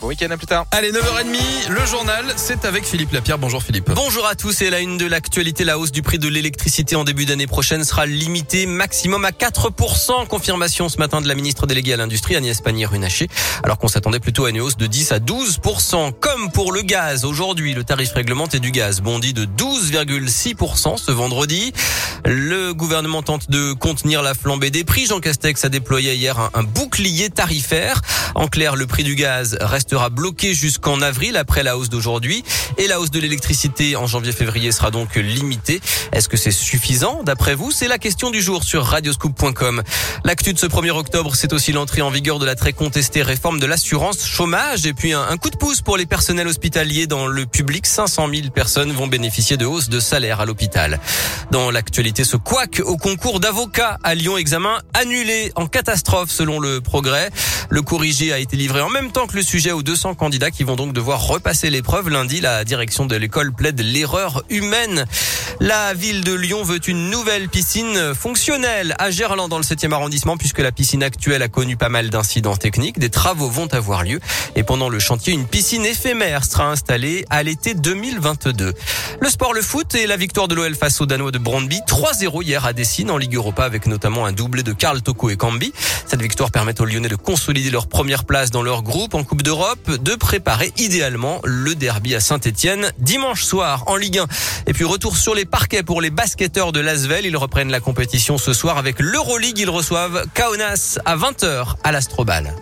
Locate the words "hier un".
26.14-26.50